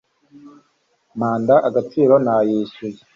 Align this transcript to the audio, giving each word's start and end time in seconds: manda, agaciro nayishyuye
manda, 1.19 1.55
agaciro 1.67 2.13
nayishyuye 2.25 2.99